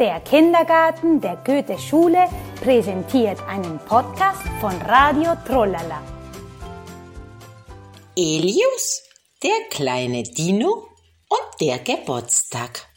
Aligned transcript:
Der 0.00 0.18
Kindergarten 0.20 1.20
der 1.20 1.36
Goethe-Schule 1.44 2.26
präsentiert 2.62 3.38
einen 3.46 3.78
Podcast 3.80 4.40
von 4.58 4.74
Radio 4.80 5.32
Trollala. 5.46 6.02
Elius, 8.16 9.02
der 9.42 9.68
kleine 9.68 10.22
Dino 10.22 10.88
und 11.28 11.60
der 11.60 11.80
Geburtstag. 11.80 12.88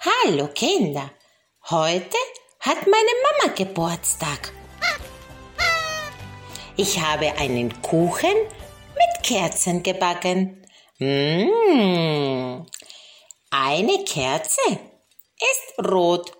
Hallo 0.00 0.48
Kinder, 0.54 1.10
heute 1.68 2.16
hat 2.60 2.78
meine 2.86 3.14
Mama 3.22 3.54
Geburtstag. 3.54 4.54
Ich 6.78 6.98
habe 6.98 7.30
einen 7.38 7.82
Kuchen 7.82 8.36
mit 8.94 9.22
Kerzen 9.22 9.82
gebacken. 9.82 10.66
Mmh. 10.98 12.64
Eine 13.50 14.04
Kerze 14.04 14.89
ist 15.40 15.90
rot. 15.90 16.32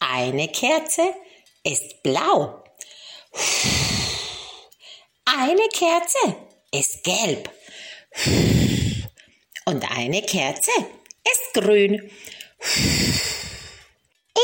Eine 0.00 0.48
Kerze 0.48 1.14
ist 1.64 2.02
blau. 2.02 2.64
Eine 5.24 5.68
Kerze 5.72 6.36
ist 6.70 7.02
gelb. 7.04 7.50
Und 9.64 9.90
eine 9.90 10.22
Kerze 10.22 10.70
ist 11.24 11.54
grün. 11.54 12.10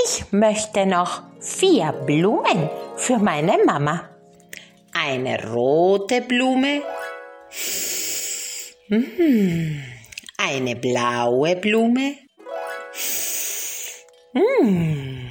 Ich 0.07 0.33
möchte 0.33 0.87
noch 0.87 1.23
vier 1.41 1.93
Blumen 1.93 2.71
für 2.97 3.19
meine 3.19 3.59
Mama. 3.65 4.11
Eine 4.93 5.51
rote 5.51 6.21
Blume. 6.21 6.83
Mmh 8.89 9.94
eine 10.55 10.77
blaue 10.77 11.57
Blume, 11.57 12.17
hm, 14.33 15.31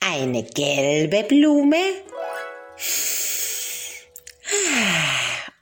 eine 0.00 0.42
gelbe 0.42 1.22
Blume 1.22 1.76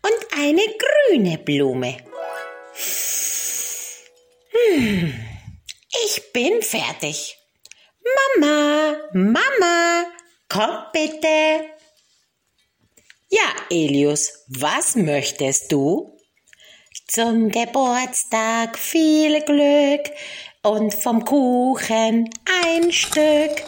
und 0.03 0.39
eine 0.39 0.63
grüne 0.79 1.37
Blume. 1.37 1.99
Hm, 4.51 5.15
ich 6.07 6.33
bin 6.33 6.63
fertig. 6.63 7.37
Mama, 8.41 8.97
Mama, 9.13 10.07
komm 10.49 10.75
bitte. 10.95 11.67
Ja, 13.29 13.55
Elius, 13.69 14.45
was 14.49 14.97
möchtest 14.97 15.71
du? 15.71 16.16
Zum 17.09 17.51
Geburtstag 17.51 18.77
viel 18.77 19.41
Glück 19.43 20.11
und 20.63 20.93
vom 20.93 21.25
Kuchen 21.25 22.29
ein 22.65 22.91
Stück. 22.91 23.63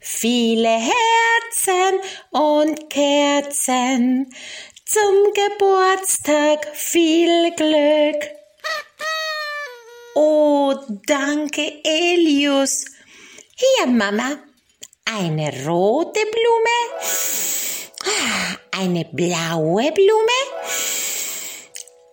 Viele 0.00 0.70
Herzen 0.70 2.00
und 2.30 2.88
Kerzen. 2.88 4.34
Zum 4.86 5.32
Geburtstag 5.34 6.66
viel 6.74 7.52
Glück. 7.56 8.30
Oh, 10.14 10.74
danke, 11.06 11.82
Elius. 11.84 12.86
Hier, 13.54 13.86
Mama, 13.86 14.38
eine 15.04 15.66
rote 15.66 16.20
Blume, 16.20 17.02
eine 18.72 19.04
blaue 19.04 19.92
Blume 19.92 20.97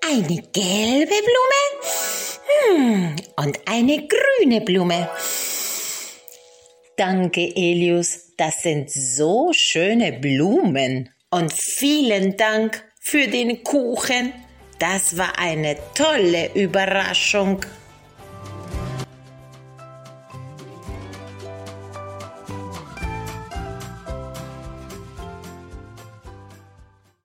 eine 0.08 0.42
gelbe 0.54 1.16
Blume 1.28 1.96
hm, 2.48 3.16
und 3.38 3.60
eine 3.66 4.08
grüne 4.08 4.62
Blume. 4.62 5.10
Danke, 6.98 7.42
Elius, 7.56 8.36
das 8.38 8.62
sind 8.62 8.90
so 8.92 9.52
schöne 9.54 10.14
Blumen. 10.14 11.10
Und 11.30 11.52
vielen 11.52 12.38
Dank 12.38 12.84
für 13.00 13.28
den 13.28 13.64
Kuchen. 13.64 14.32
Das 14.80 15.18
war 15.18 15.38
eine 15.40 15.76
tolle 15.96 16.54
Überraschung. 16.54 17.66